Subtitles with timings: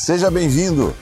[0.00, 0.94] Seja bem-vindo!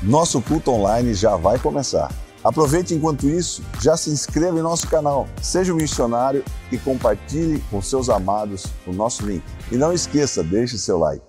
[0.00, 2.08] Nosso culto online já vai começar.
[2.42, 7.82] Aproveite enquanto isso, já se inscreva em nosso canal, seja um missionário e compartilhe com
[7.82, 9.44] seus amados o nosso link.
[9.72, 11.22] E não esqueça, deixe seu like.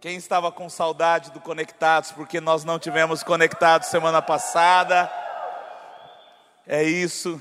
[0.00, 5.12] Quem estava com saudade do Conectados, porque nós não tivemos conectados semana passada?
[6.66, 7.38] É isso.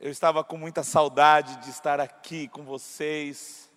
[0.00, 3.68] Eu estava com muita saudade de estar aqui com vocês,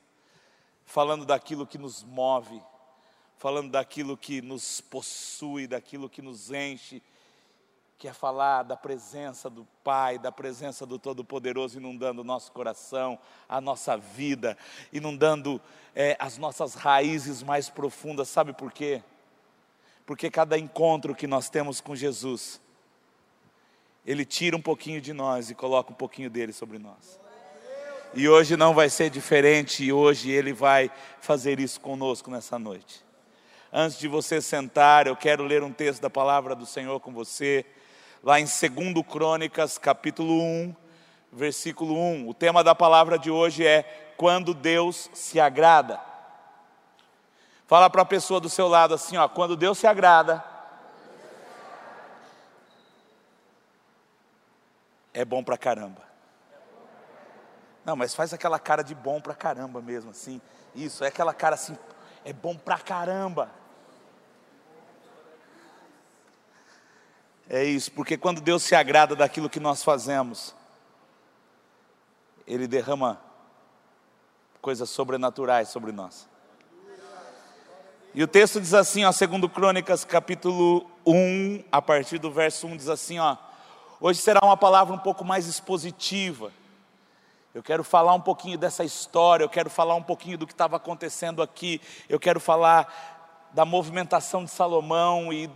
[0.86, 2.62] falando daquilo que nos move,
[3.42, 7.02] falando daquilo que nos possui, daquilo que nos enche,
[7.98, 13.18] que é falar da presença do Pai, da presença do Todo-Poderoso inundando o nosso coração,
[13.50, 14.56] a nossa vida,
[14.94, 15.60] inundando
[15.96, 18.30] é, as nossas raízes mais profundas.
[18.30, 19.02] Sabe por quê?
[20.06, 22.62] Porque cada encontro que nós temos com Jesus,
[24.06, 27.20] Ele tira um pouquinho de nós e coloca um pouquinho dele sobre nós.
[28.14, 33.10] E hoje não vai ser diferente, e hoje Ele vai fazer isso conosco nessa noite.
[33.74, 37.66] Antes de você sentar, eu quero ler um texto da palavra do Senhor com você,
[38.22, 40.76] lá em 2 Crônicas, capítulo 1,
[41.32, 42.28] versículo 1.
[42.28, 43.84] O tema da palavra de hoje é
[44.18, 46.02] quando Deus se agrada.
[47.66, 50.44] Fala para a pessoa do seu lado assim, ó, quando Deus se agrada,
[55.14, 56.02] é bom pra caramba.
[57.86, 60.42] Não, mas faz aquela cara de bom pra caramba mesmo, assim.
[60.76, 61.78] Isso, é aquela cara assim,
[62.26, 63.61] é bom pra caramba.
[67.54, 70.56] É isso, porque quando Deus se agrada daquilo que nós fazemos,
[72.48, 73.20] Ele derrama
[74.62, 76.30] coisas sobrenaturais sobre nós.
[78.16, 82.78] E o texto diz assim, ó, segundo Crônicas, capítulo 1, a partir do verso 1,
[82.78, 83.36] diz assim, ó,
[84.00, 86.54] hoje será uma palavra um pouco mais expositiva.
[87.54, 90.78] Eu quero falar um pouquinho dessa história, eu quero falar um pouquinho do que estava
[90.78, 95.52] acontecendo aqui, eu quero falar da movimentação de Salomão e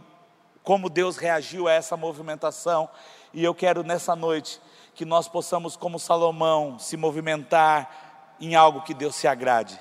[0.66, 2.89] como Deus reagiu a essa movimentação.
[3.31, 4.59] E eu quero nessa noite
[4.95, 9.80] que nós possamos, como Salomão, se movimentar em algo que Deus se agrade.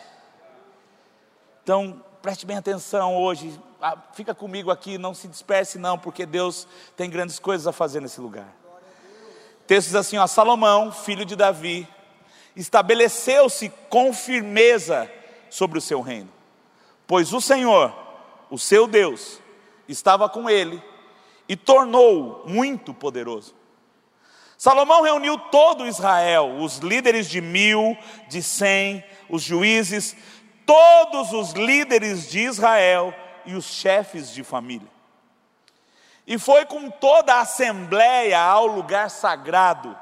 [1.63, 6.69] Então, preste bem atenção hoje, ah, fica comigo aqui, não se disperse não, porque Deus
[6.97, 8.49] tem grandes coisas a fazer nesse lugar.
[9.67, 11.89] Texto diz assim, ó, Salomão, filho de Davi,
[12.55, 15.11] estabeleceu-se com firmeza
[15.49, 16.31] sobre o seu reino,
[17.07, 17.95] pois o Senhor,
[18.51, 19.41] o seu Deus,
[19.89, 20.83] estava com ele
[21.49, 23.55] e tornou muito poderoso.
[24.57, 27.97] Salomão reuniu todo Israel, os líderes de mil,
[28.29, 30.17] de cem, os juízes,
[30.65, 33.13] todos os líderes de Israel
[33.45, 34.89] e os chefes de família.
[36.27, 39.95] E foi com toda a assembleia ao lugar sagrado,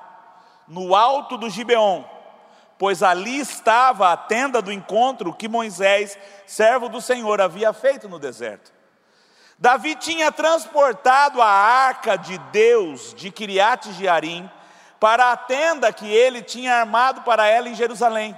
[0.69, 2.05] no alto do Gibeon,
[2.79, 6.17] pois ali estava a tenda do encontro que Moisés,
[6.47, 8.73] servo do Senhor, havia feito no deserto.
[9.63, 14.51] Davi tinha transportado a arca de Deus de Kiriat Jearim
[14.99, 18.37] para a tenda que ele tinha armado para ela em Jerusalém.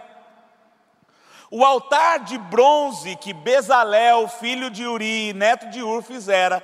[1.51, 6.63] O altar de bronze que Bezalel, filho de Uri, neto de Ur, fizera,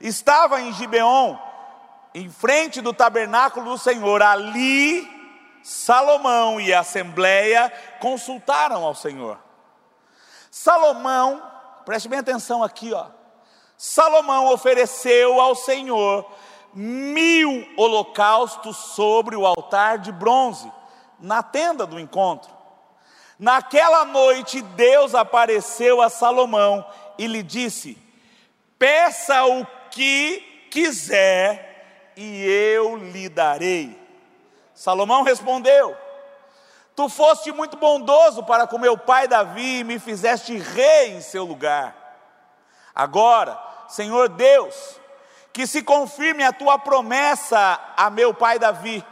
[0.00, 1.36] estava em Gibeon,
[2.14, 4.22] em frente do tabernáculo do Senhor.
[4.22, 5.04] Ali,
[5.64, 9.36] Salomão e a assembleia consultaram ao Senhor.
[10.48, 11.42] Salomão,
[11.84, 13.18] preste bem atenção aqui, ó.
[13.82, 16.30] Salomão ofereceu ao Senhor
[16.74, 20.70] mil holocaustos sobre o altar de bronze,
[21.18, 22.52] na tenda do encontro.
[23.38, 26.84] Naquela noite, Deus apareceu a Salomão
[27.16, 27.96] e lhe disse:
[28.78, 33.98] Peça o que quiser e eu lhe darei.
[34.74, 35.96] Salomão respondeu:
[36.94, 41.46] Tu foste muito bondoso para com meu pai Davi e me fizeste rei em seu
[41.46, 41.96] lugar.
[42.94, 45.00] Agora, Senhor Deus,
[45.52, 49.04] que se confirme a tua promessa a meu pai Davi,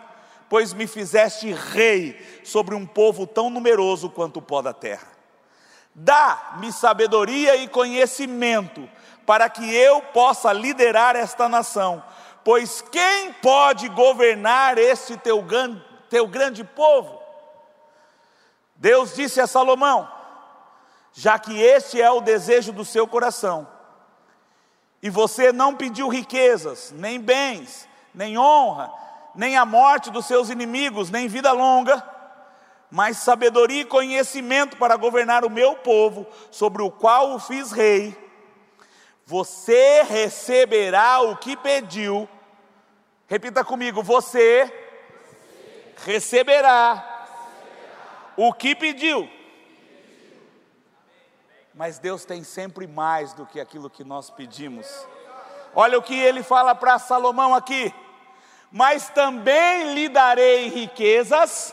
[0.49, 5.09] pois me fizeste rei sobre um povo tão numeroso quanto o pó da terra.
[5.95, 8.89] Dá-me sabedoria e conhecimento,
[9.27, 12.03] para que eu possa liderar esta nação,
[12.45, 15.45] pois quem pode governar este teu,
[16.09, 17.21] teu grande povo?
[18.77, 20.09] Deus disse a Salomão:
[21.13, 23.67] já que este é o desejo do seu coração,
[25.03, 28.93] e você não pediu riquezas, nem bens, nem honra,
[29.35, 32.03] nem a morte dos seus inimigos, nem vida longa,
[32.91, 38.17] mas sabedoria e conhecimento para governar o meu povo, sobre o qual o fiz rei.
[39.25, 42.29] Você receberá o que pediu.
[43.27, 44.73] Repita comigo: você
[45.99, 47.27] receberá
[48.37, 49.29] o que pediu.
[51.79, 55.07] Mas Deus tem sempre mais do que aquilo que nós pedimos.
[55.73, 57.95] Olha o que ele fala para Salomão aqui:
[58.73, 61.73] Mas também lhe darei riquezas,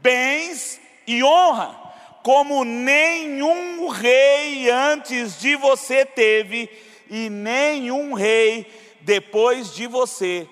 [0.00, 1.76] bens e honra,
[2.22, 6.70] como nenhum rei antes de você teve,
[7.10, 10.48] e nenhum rei depois de você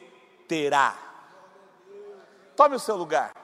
[0.49, 0.99] terá.
[2.56, 3.44] Tome o seu lugar.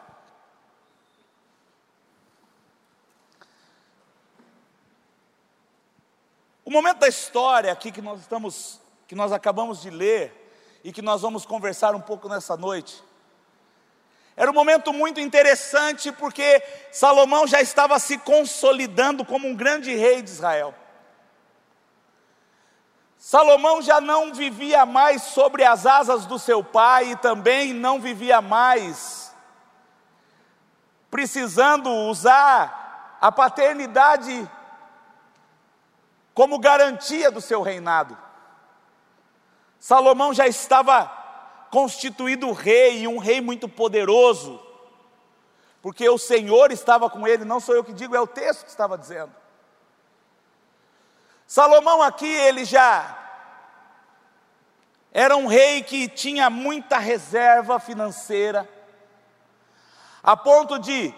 [6.71, 11.03] O momento da história aqui que nós estamos, que nós acabamos de ler e que
[11.03, 13.03] nós vamos conversar um pouco nessa noite,
[14.37, 16.63] era um momento muito interessante porque
[16.93, 20.73] Salomão já estava se consolidando como um grande rei de Israel.
[23.19, 28.41] Salomão já não vivia mais sobre as asas do seu pai e também não vivia
[28.41, 29.35] mais
[31.11, 34.49] precisando usar a paternidade
[36.41, 38.17] como garantia do seu reinado.
[39.79, 41.05] Salomão já estava
[41.71, 44.59] constituído rei, e um rei muito poderoso,
[45.83, 48.71] porque o Senhor estava com ele, não sou eu que digo, é o texto que
[48.71, 49.31] estava dizendo.
[51.47, 53.19] Salomão aqui, ele já
[55.13, 58.67] era um rei que tinha muita reserva financeira,
[60.23, 61.15] a ponto de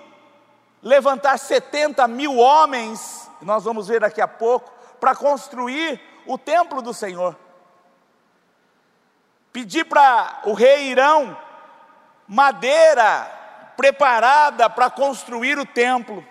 [0.82, 4.71] levantar 70 mil homens, nós vamos ver daqui a pouco,
[5.02, 7.36] para construir o templo do Senhor.
[9.52, 11.36] Pedi para o rei Irão
[12.24, 13.28] madeira
[13.76, 16.24] preparada para construir o templo.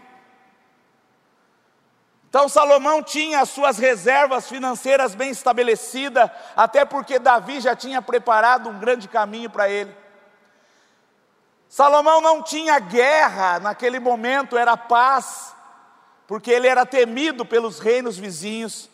[2.29, 8.69] Então Salomão tinha as suas reservas financeiras bem estabelecidas, até porque Davi já tinha preparado
[8.69, 9.93] um grande caminho para ele.
[11.67, 15.53] Salomão não tinha guerra naquele momento, era paz
[16.31, 18.89] porque ele era temido pelos reinos vizinhos.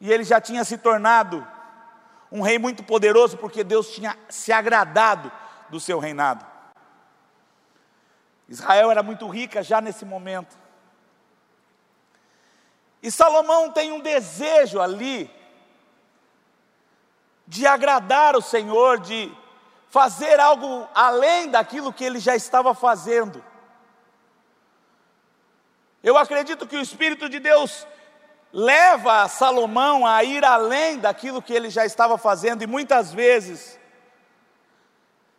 [0.00, 1.44] E ele já tinha se tornado
[2.30, 5.32] um rei muito poderoso, porque Deus tinha se agradado
[5.70, 6.46] do seu reinado.
[8.48, 10.56] Israel era muito rica já nesse momento.
[13.02, 15.28] E Salomão tem um desejo ali
[17.44, 19.36] de agradar o Senhor, de
[19.88, 23.49] fazer algo além daquilo que ele já estava fazendo.
[26.02, 27.86] Eu acredito que o Espírito de Deus
[28.52, 33.78] leva Salomão a ir além daquilo que ele já estava fazendo, e muitas vezes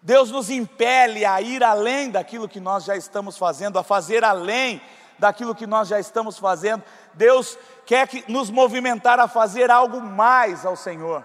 [0.02, 4.82] Deus nos impele a ir além daquilo que nós já estamos fazendo, a fazer além
[5.20, 6.84] daquilo que nós já estamos fazendo.
[7.14, 11.24] Deus quer que, nos movimentar a fazer algo mais ao Senhor.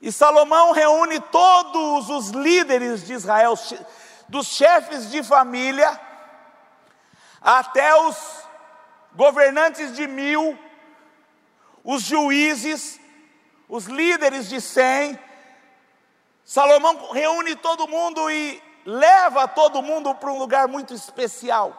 [0.00, 3.54] E Salomão reúne todos os líderes de Israel,
[4.30, 6.00] dos chefes de família
[7.42, 8.16] até os
[9.12, 10.56] governantes de mil,
[11.82, 13.00] os juízes,
[13.68, 15.18] os líderes de cem.
[16.44, 21.76] Salomão reúne todo mundo e leva todo mundo para um lugar muito especial.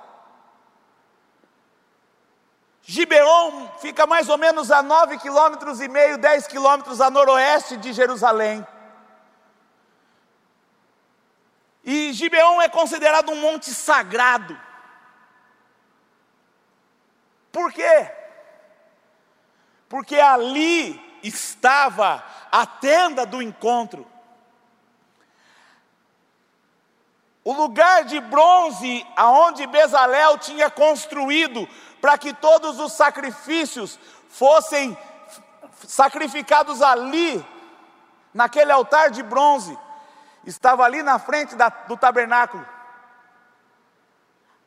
[2.84, 7.94] Gibeon fica mais ou menos a nove quilômetros e meio, dez quilômetros a noroeste de
[7.94, 8.66] Jerusalém.
[11.84, 14.60] E Gibeon é considerado um monte sagrado.
[17.52, 18.12] Por quê?
[19.90, 24.08] Porque ali estava a tenda do encontro.
[27.44, 31.68] O lugar de bronze aonde Bezalel tinha construído
[32.00, 34.96] para que todos os sacrifícios fossem
[35.88, 37.44] sacrificados ali,
[38.34, 39.78] naquele altar de bronze
[40.46, 42.66] estava ali na frente da, do tabernáculo.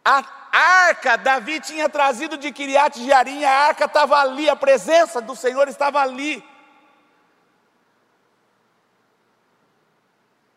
[0.04, 5.34] A arca, Davi tinha trazido de Kiriat Jearim, a arca estava ali, a presença do
[5.34, 6.46] Senhor estava ali.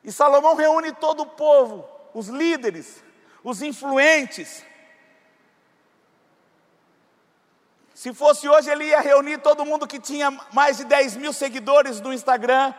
[0.04, 3.04] E Salomão reúne todo o povo, os líderes,
[3.44, 4.64] os influentes.
[7.94, 12.00] Se fosse hoje, ele ia reunir todo mundo que tinha mais de 10 mil seguidores
[12.00, 12.74] no Instagram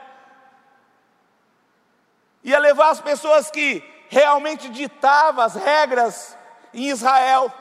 [2.48, 6.36] ia levar as pessoas que realmente ditavam as regras
[6.72, 7.52] em Israel.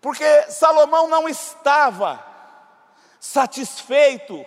[0.00, 2.22] Porque Salomão não estava
[3.18, 4.44] satisfeito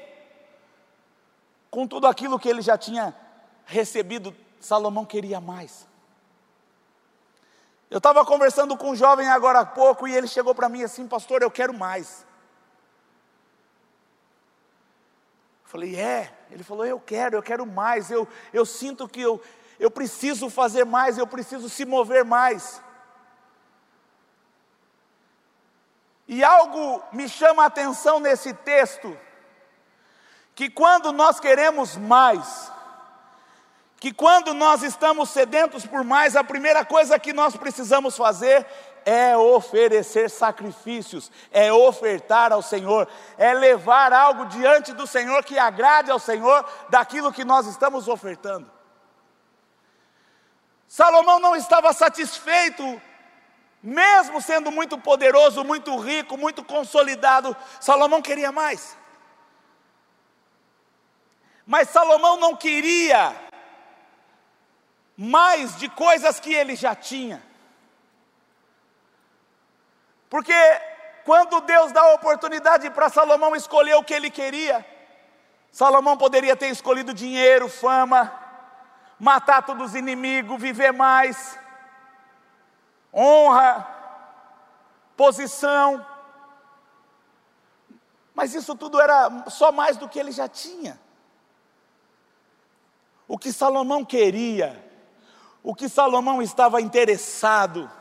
[1.71, 3.15] com tudo aquilo que ele já tinha
[3.65, 5.87] recebido, Salomão queria mais.
[7.89, 11.07] Eu estava conversando com um jovem agora há pouco e ele chegou para mim assim,
[11.07, 12.25] pastor, eu quero mais.
[15.56, 16.33] Eu falei, é.
[16.49, 18.09] Ele falou, eu quero, eu quero mais.
[18.09, 19.41] Eu, eu sinto que eu,
[19.79, 22.81] Eu preciso fazer mais, eu preciso se mover mais.
[26.27, 29.17] E algo me chama a atenção nesse texto,
[30.55, 32.71] que quando nós queremos mais,
[33.99, 38.65] que quando nós estamos sedentos por mais, a primeira coisa que nós precisamos fazer
[39.07, 46.11] é oferecer sacrifícios, é ofertar ao Senhor, é levar algo diante do Senhor que agrade
[46.11, 48.69] ao Senhor daquilo que nós estamos ofertando.
[50.89, 53.01] Salomão não estava satisfeito,
[53.81, 58.97] mesmo sendo muito poderoso, muito rico, muito consolidado, Salomão queria mais.
[61.65, 63.33] Mas Salomão não queria
[65.15, 67.46] mais de coisas que ele já tinha.
[70.29, 70.53] Porque
[71.23, 74.85] quando Deus dá a oportunidade para Salomão escolher o que ele queria,
[75.71, 78.33] Salomão poderia ter escolhido dinheiro, fama,
[79.19, 81.59] matar todos os inimigos, viver mais,
[83.13, 83.87] honra,
[85.15, 86.05] posição.
[88.33, 90.99] Mas isso tudo era só mais do que ele já tinha.
[93.27, 94.83] O que Salomão queria,
[95.61, 97.91] o que Salomão estava interessado,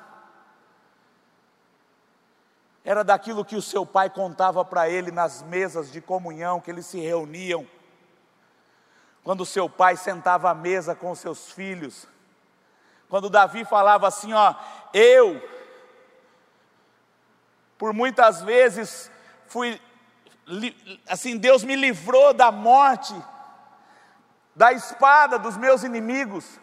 [2.87, 6.87] era daquilo que o seu pai contava para ele nas mesas de comunhão, que eles
[6.87, 7.66] se reuniam.
[9.25, 12.07] Quando o seu pai sentava à mesa com os seus filhos,
[13.09, 14.55] quando Davi falava assim: Ó,
[14.95, 15.43] eu,
[17.76, 19.11] por muitas vezes,
[19.49, 19.83] fui,
[21.09, 23.21] assim, Deus me livrou da morte,
[24.55, 26.61] da espada dos meus inimigos.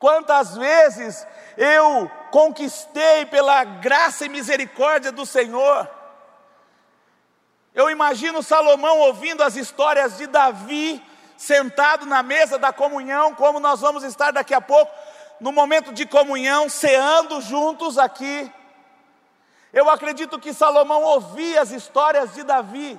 [0.00, 1.26] Quantas vezes
[1.58, 5.86] eu conquistei pela graça e misericórdia do Senhor.
[7.74, 11.04] Eu imagino Salomão ouvindo as histórias de Davi,
[11.36, 14.90] sentado na mesa da comunhão, como nós vamos estar daqui a pouco,
[15.38, 18.50] no momento de comunhão, ceando juntos aqui.
[19.70, 22.98] Eu acredito que Salomão ouvia as histórias de Davi.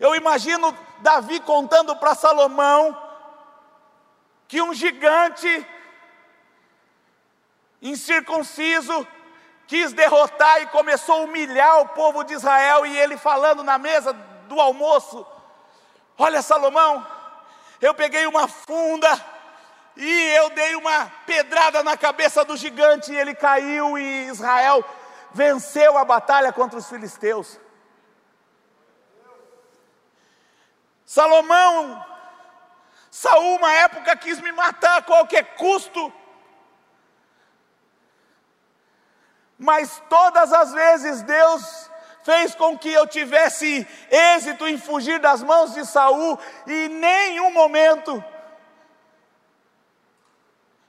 [0.00, 3.07] Eu imagino Davi contando para Salomão
[4.48, 5.66] que um gigante
[7.82, 9.06] incircunciso
[9.66, 14.14] quis derrotar e começou a humilhar o povo de Israel, e ele falando na mesa
[14.48, 15.24] do almoço:
[16.16, 17.06] Olha, Salomão,
[17.80, 19.08] eu peguei uma funda
[19.94, 24.82] e eu dei uma pedrada na cabeça do gigante, e ele caiu, e Israel
[25.32, 27.60] venceu a batalha contra os filisteus.
[31.04, 32.04] Salomão
[33.20, 36.12] Saul, uma época, quis me matar a qualquer custo.
[39.58, 41.90] Mas todas as vezes Deus
[42.22, 47.50] fez com que eu tivesse êxito em fugir das mãos de Saul, e em nenhum
[47.50, 48.22] momento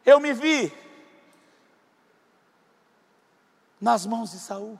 [0.05, 0.71] eu me vi
[3.81, 4.79] nas mãos de Saul.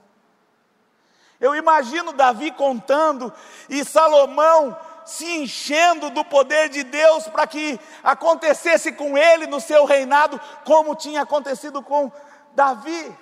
[1.40, 3.32] Eu imagino Davi contando
[3.68, 9.84] e Salomão se enchendo do poder de Deus para que acontecesse com ele no seu
[9.84, 12.10] reinado, como tinha acontecido com
[12.54, 13.16] Davi.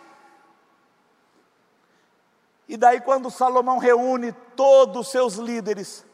[2.68, 6.04] E daí, quando Salomão reúne todos os seus líderes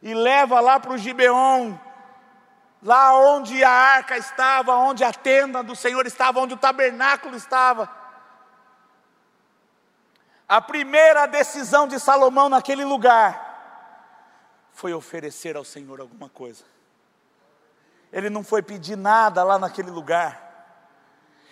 [0.00, 1.74] e leva lá para o Gibeon,
[2.82, 7.88] lá onde a arca estava, onde a tenda do Senhor estava, onde o tabernáculo estava.
[10.48, 13.51] A primeira decisão de Salomão naquele lugar
[14.72, 16.64] foi oferecer ao Senhor alguma coisa.
[18.12, 20.50] Ele não foi pedir nada lá naquele lugar.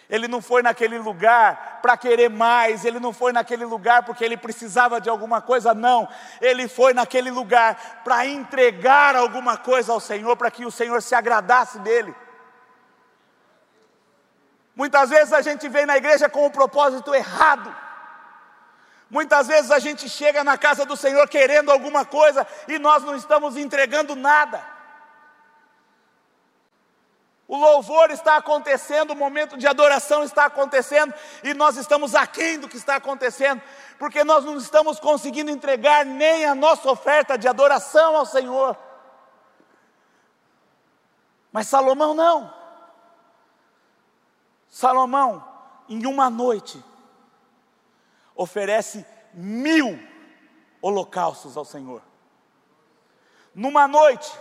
[0.08, 4.36] Ele não foi naquele lugar para querer mais, ele não foi naquele lugar porque ele
[4.36, 6.08] precisava de alguma coisa, não.
[6.40, 11.14] Ele foi naquele lugar para entregar alguma coisa ao Senhor, para que o Senhor se
[11.14, 12.12] agradasse dele.
[14.74, 17.74] Muitas vezes a gente vem na igreja com o propósito errado.
[19.10, 23.16] Muitas vezes a gente chega na casa do Senhor querendo alguma coisa e nós não
[23.16, 24.64] estamos entregando nada.
[27.48, 31.12] O louvor está acontecendo, o momento de adoração está acontecendo
[31.42, 33.60] e nós estamos aquém do que está acontecendo,
[33.98, 38.78] porque nós não estamos conseguindo entregar nem a nossa oferta de adoração ao Senhor.
[41.50, 42.54] Mas Salomão não.
[44.68, 45.44] Salomão,
[45.88, 46.80] em uma noite,
[48.40, 49.04] oferece
[49.34, 50.00] mil
[50.80, 52.00] holocaustos ao Senhor.
[53.54, 54.32] Numa noite,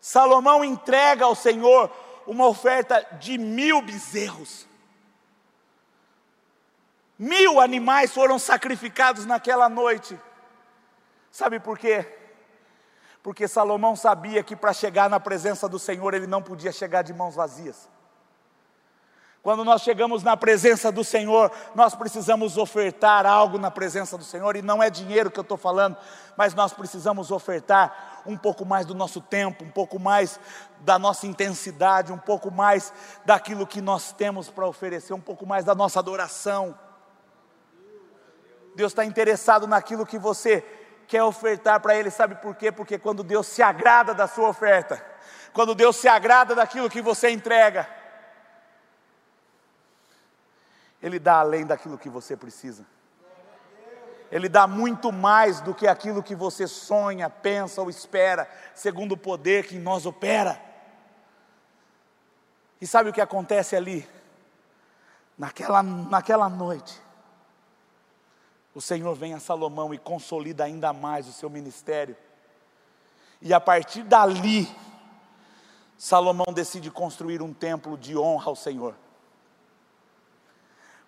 [0.00, 1.90] Salomão entrega ao Senhor
[2.24, 4.68] uma oferta de mil bezerros.
[7.18, 10.16] Mil animais foram sacrificados naquela noite.
[11.28, 12.06] Sabe por quê?
[13.20, 17.12] Porque Salomão sabia que para chegar na presença do Senhor ele não podia chegar de
[17.12, 17.88] mãos vazias.
[19.42, 24.54] Quando nós chegamos na presença do Senhor, nós precisamos ofertar algo na presença do Senhor,
[24.54, 25.96] e não é dinheiro que eu estou falando,
[26.36, 30.38] mas nós precisamos ofertar um pouco mais do nosso tempo, um pouco mais
[30.82, 32.92] da nossa intensidade, um pouco mais
[33.24, 36.78] daquilo que nós temos para oferecer, um pouco mais da nossa adoração.
[38.76, 40.64] Deus está interessado naquilo que você
[41.08, 42.70] quer ofertar para Ele, sabe por quê?
[42.70, 45.04] Porque quando Deus se agrada da sua oferta,
[45.52, 48.01] quando Deus se agrada daquilo que você entrega,
[51.02, 52.86] Ele dá além daquilo que você precisa.
[54.30, 59.16] Ele dá muito mais do que aquilo que você sonha, pensa ou espera, segundo o
[59.16, 60.58] poder que em nós opera.
[62.80, 64.08] E sabe o que acontece ali?
[65.36, 66.98] Naquela, naquela noite,
[68.74, 72.16] o Senhor vem a Salomão e consolida ainda mais o seu ministério.
[73.40, 74.66] E a partir dali,
[75.98, 78.94] Salomão decide construir um templo de honra ao Senhor.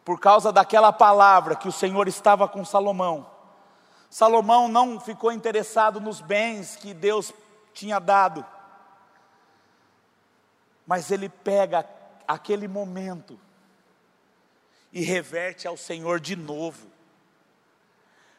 [0.05, 3.27] Por causa daquela palavra que o Senhor estava com Salomão,
[4.11, 7.33] Salomão não ficou interessado nos bens que Deus
[7.73, 8.47] tinha dado,
[10.87, 11.85] mas ele pega
[12.29, 13.39] aquele momento
[14.93, 16.87] e reverte ao Senhor de novo.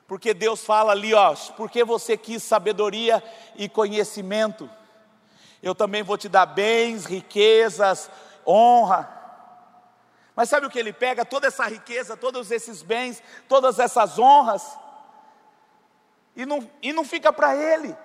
[0.08, 3.22] Porque Deus fala ali, ó, porque você quis sabedoria
[3.56, 4.70] e conhecimento,
[5.62, 8.10] eu também vou te dar bens, riquezas,
[8.48, 9.15] honra.
[10.36, 11.24] Mas sabe o que ele pega?
[11.24, 14.78] Toda essa riqueza, todos esses bens, todas essas honras,
[16.36, 17.96] e não, e não fica para ele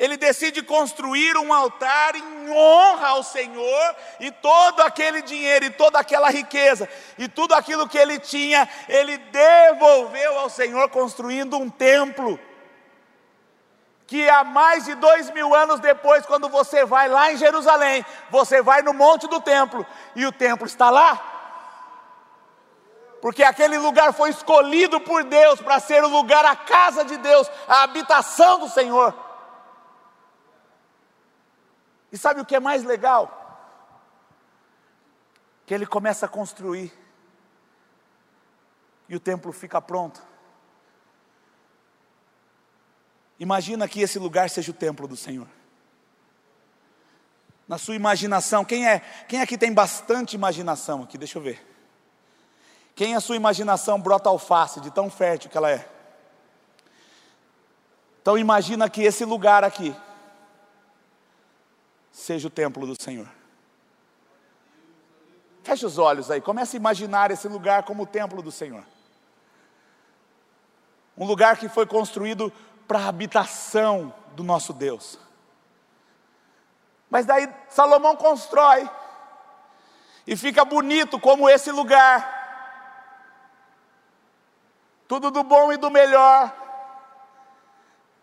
[0.00, 5.98] ele decide construir um altar em honra ao Senhor, e todo aquele dinheiro, e toda
[5.98, 12.40] aquela riqueza, e tudo aquilo que ele tinha, ele devolveu ao Senhor, construindo um templo.
[14.10, 18.60] Que há mais de dois mil anos depois, quando você vai lá em Jerusalém, você
[18.60, 19.86] vai no monte do templo,
[20.16, 21.14] e o templo está lá,
[23.22, 27.48] porque aquele lugar foi escolhido por Deus para ser o lugar, a casa de Deus,
[27.68, 29.14] a habitação do Senhor.
[32.10, 33.30] E sabe o que é mais legal?
[35.64, 36.92] Que ele começa a construir,
[39.08, 40.29] e o templo fica pronto.
[43.40, 45.48] Imagina que esse lugar seja o templo do Senhor.
[47.66, 49.00] Na sua imaginação, quem é?
[49.26, 51.16] Quem aqui tem bastante imaginação aqui?
[51.16, 51.66] Deixa eu ver.
[52.94, 55.88] Quem a sua imaginação brota alface de tão fértil que ela é?
[58.20, 59.96] Então imagina que esse lugar aqui
[62.12, 63.28] seja o templo do Senhor.
[65.62, 68.84] Feche os olhos aí, comece a imaginar esse lugar como o templo do Senhor.
[71.16, 72.52] Um lugar que foi construído
[72.90, 75.16] para a habitação do nosso Deus.
[77.08, 78.90] Mas daí Salomão constrói,
[80.26, 82.38] e fica bonito como esse lugar.
[85.06, 86.52] Tudo do bom e do melhor.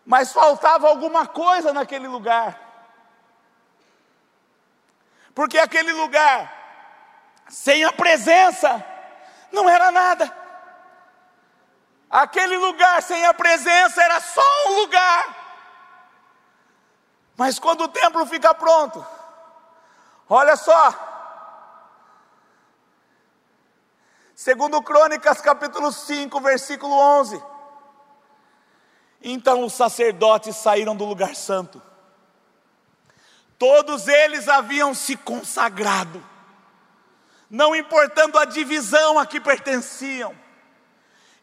[0.04, 2.68] Mas faltava alguma coisa naquele lugar
[5.38, 6.52] porque aquele lugar,
[7.48, 8.84] sem a presença,
[9.52, 10.36] não era nada.
[12.10, 15.36] Aquele lugar sem a presença era só um lugar.
[17.36, 19.06] Mas quando o templo fica pronto,
[20.28, 21.06] olha só.
[24.34, 27.42] Segundo Crônicas capítulo 5, versículo 11.
[29.20, 31.82] Então os sacerdotes saíram do lugar santo
[33.58, 36.24] Todos eles haviam se consagrado,
[37.50, 40.32] não importando a divisão a que pertenciam.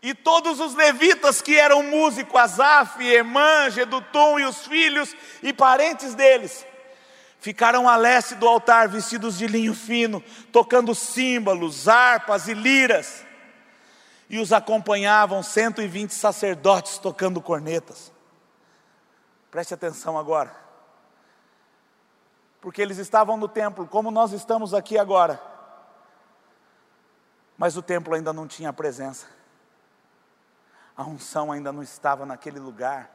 [0.05, 6.13] E todos os levitas que eram músicos, Asaf, Emã, Gedutum e os filhos e parentes
[6.13, 6.63] deles,
[7.39, 13.25] ficaram a leste do altar vestidos de linho fino, tocando símbolos, harpas e liras.
[14.29, 18.11] E os acompanhavam 120 sacerdotes tocando cornetas.
[19.49, 20.65] Preste atenção agora
[22.65, 25.39] porque eles estavam no templo, como nós estamos aqui agora.
[27.55, 29.27] Mas o templo ainda não tinha presença,
[30.95, 33.11] a unção ainda não estava naquele lugar.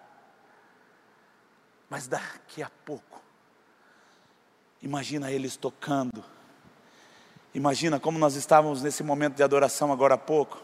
[1.88, 3.20] Mas daqui a pouco,
[4.80, 6.24] imagina eles tocando,
[7.52, 10.62] imagina como nós estávamos nesse momento de adoração agora há pouco.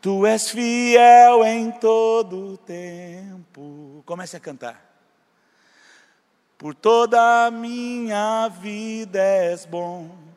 [0.00, 4.02] Tu és fiel em todo tempo.
[4.04, 4.84] Comece a cantar.
[6.58, 10.33] Por toda a minha vida és bom.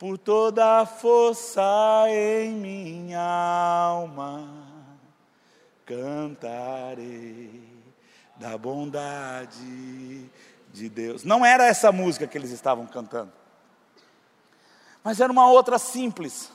[0.00, 1.62] Por toda a força
[2.08, 4.48] em minha alma,
[5.84, 7.62] cantarei
[8.36, 10.26] da bondade
[10.72, 11.22] de Deus.
[11.22, 13.30] Não era essa música que eles estavam cantando,
[15.04, 16.50] mas era uma outra simples.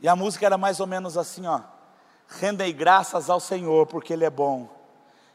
[0.00, 1.62] E a música era mais ou menos assim, ó:
[2.28, 4.68] Rendei graças ao Senhor, porque Ele é bom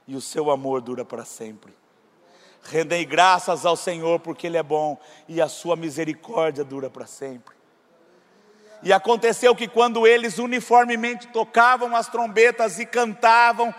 [0.08, 1.76] e o seu amor dura para sempre.
[2.66, 4.98] Rendei graças ao Senhor porque Ele é bom
[5.28, 7.56] e a sua misericórdia dura para sempre.
[8.84, 13.74] E aconteceu que quando eles uniformemente tocavam as trombetas e cantavam,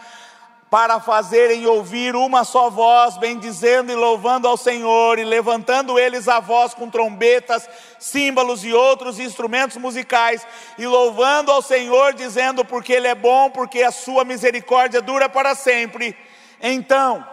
[0.70, 6.40] para fazerem ouvir uma só voz, bendizendo e louvando ao Senhor, e levantando eles a
[6.40, 7.68] voz com trombetas,
[8.00, 10.46] símbolos e outros instrumentos musicais,
[10.76, 15.54] e louvando ao Senhor, dizendo: Porque Ele é bom, porque a sua misericórdia dura para
[15.54, 16.16] sempre.
[16.60, 17.24] Então,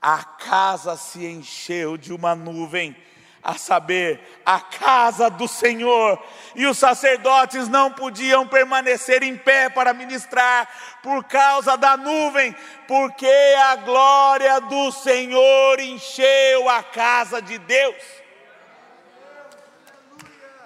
[0.00, 2.96] a casa se encheu de uma nuvem,
[3.42, 6.22] a saber, a casa do Senhor,
[6.54, 10.68] e os sacerdotes não podiam permanecer em pé para ministrar
[11.02, 12.54] por causa da nuvem,
[12.86, 13.26] porque
[13.64, 18.02] a glória do Senhor encheu a casa de Deus.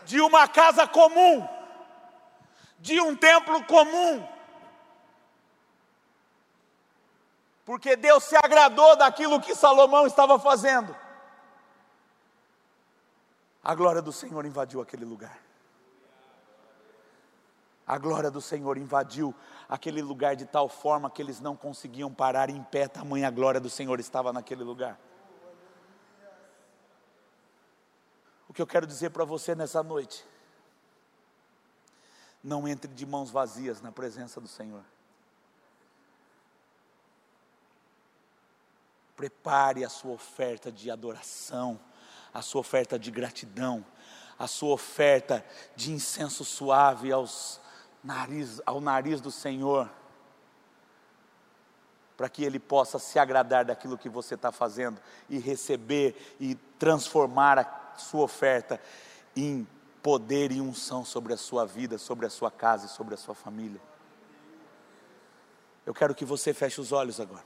[0.04, 1.46] De uma casa comum,
[2.78, 4.26] de um templo comum,
[7.64, 10.94] porque Deus se agradou daquilo que Salomão estava fazendo.
[13.62, 15.38] A glória do Senhor invadiu aquele lugar.
[17.86, 19.34] A glória do Senhor invadiu
[19.68, 23.70] aquele lugar de tal forma que eles não conseguiam parar em pé, tamanha glória do
[23.70, 24.98] Senhor estava naquele lugar.
[28.48, 30.24] O que eu quero dizer para você nessa noite,
[32.42, 34.82] não entre de mãos vazias na presença do Senhor.
[39.16, 41.78] Prepare a sua oferta de adoração,
[42.32, 43.84] a sua oferta de gratidão,
[44.38, 45.44] a sua oferta
[45.76, 47.60] de incenso suave aos
[48.02, 49.88] nariz, ao nariz do Senhor,
[52.16, 57.58] para que Ele possa se agradar daquilo que você está fazendo e receber e transformar
[57.58, 58.80] a sua oferta
[59.36, 59.66] em
[60.02, 63.34] poder e unção sobre a sua vida, sobre a sua casa e sobre a sua
[63.34, 63.80] família.
[65.86, 67.44] Eu quero que você feche os olhos agora.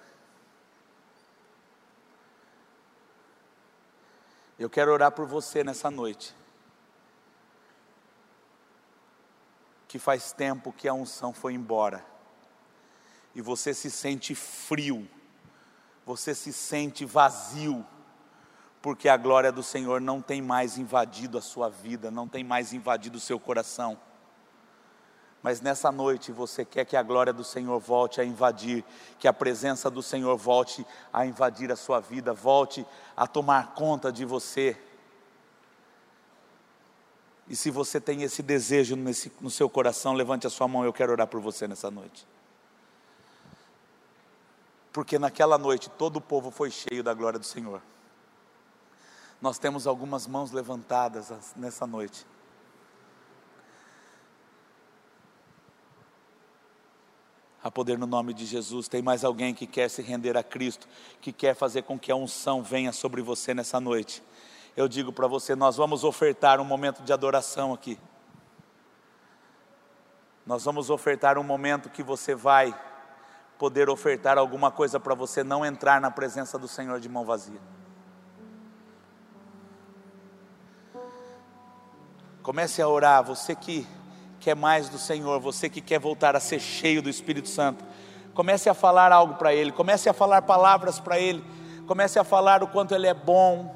[4.58, 6.34] Eu quero orar por você nessa noite.
[9.86, 12.04] Que faz tempo que a unção foi embora.
[13.34, 15.08] E você se sente frio.
[16.04, 17.86] Você se sente vazio.
[18.80, 22.72] Porque a glória do Senhor não tem mais invadido a sua vida, não tem mais
[22.72, 23.98] invadido o seu coração
[25.46, 28.85] mas nessa noite você quer que a glória do Senhor volte a invadir,
[29.16, 32.85] que a presença do Senhor volte a invadir a sua vida, volte
[33.16, 34.76] a tomar conta de você.
[37.46, 40.92] E se você tem esse desejo nesse, no seu coração, levante a sua mão, eu
[40.92, 42.26] quero orar por você nessa noite.
[44.92, 47.80] Porque naquela noite todo o povo foi cheio da glória do Senhor.
[49.40, 52.26] Nós temos algumas mãos levantadas nessa noite.
[57.66, 58.87] A poder no nome de Jesus.
[58.87, 60.87] Tem mais alguém que quer se render a Cristo,
[61.20, 64.22] que quer fazer com que a unção venha sobre você nessa noite?
[64.76, 67.98] Eu digo para você, nós vamos ofertar um momento de adoração aqui.
[70.46, 72.72] Nós vamos ofertar um momento que você vai
[73.59, 77.61] poder ofertar alguma coisa para você não entrar na presença do Senhor de mão vazia.
[82.44, 83.85] Comece a orar, você que
[84.46, 87.85] quer mais do Senhor, você que quer voltar a ser cheio do Espírito Santo,
[88.32, 91.44] comece a falar algo para Ele, comece a falar palavras para Ele,
[91.85, 93.74] comece a falar o quanto Ele é bom,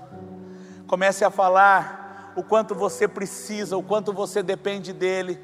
[0.87, 5.40] comece a falar o quanto você precisa, o quanto você depende dEle.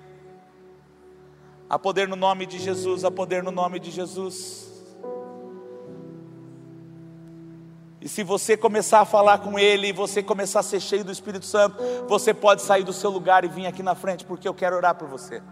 [1.69, 4.76] A poder no nome de Jesus, a poder no nome de Jesus.
[8.07, 11.11] E se você começar a falar com Ele, e você começar a ser cheio do
[11.11, 14.55] Espírito Santo, você pode sair do seu lugar e vir aqui na frente, porque eu
[14.55, 15.43] quero orar por você.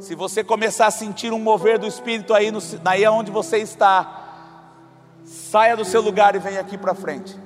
[0.00, 5.20] Se você começar a sentir um mover do Espírito aí, no, aí onde você está,
[5.22, 7.38] saia do seu lugar e venha aqui para frente.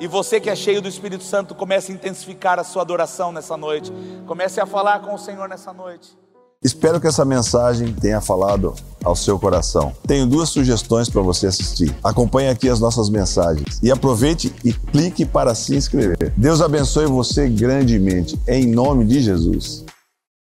[0.00, 3.56] E você que é cheio do Espírito Santo, comece a intensificar a sua adoração nessa
[3.56, 3.92] noite.
[4.26, 6.18] Comece a falar com o Senhor nessa noite.
[6.64, 8.74] Espero que essa mensagem tenha falado
[9.04, 9.92] ao seu coração.
[10.06, 11.94] Tenho duas sugestões para você assistir.
[12.02, 16.32] Acompanhe aqui as nossas mensagens e aproveite e clique para se inscrever.
[16.34, 19.84] Deus abençoe você grandemente, em nome de Jesus.